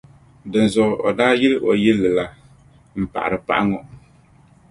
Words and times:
Dinzuɣu 0.51 0.93
o 1.07 1.09
daa 1.17 1.33
yili 1.41 1.57
o 1.69 1.71
yilli 1.83 2.09
la, 2.17 2.25
m-paɣiri 3.01 3.37
paɣa 3.47 3.63
ŋɔ. 3.69 3.79